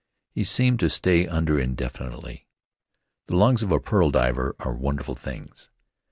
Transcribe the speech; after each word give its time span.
He 0.31 0.43
seemed 0.45 0.79
to 0.79 0.89
stay 0.89 1.27
under 1.27 1.59
indefinitely— 1.59 2.47
the 3.27 3.35
lungs 3.35 3.61
of 3.61 3.71
a 3.71 3.79
pearl 3.79 4.09
diver 4.09 4.55
are 4.57 4.73
wonderful 4.73 5.13
things 5.13 5.69